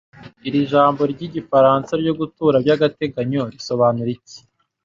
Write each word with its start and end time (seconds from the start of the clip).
Iri 0.47 0.59
jambo 0.71 1.01
ry'igifaransa 1.11 1.91
ryo 2.01 2.13
gutura 2.19 2.55
by'agateganyo 2.63 3.41
risobanura 3.53 4.09
iki? 4.17 4.39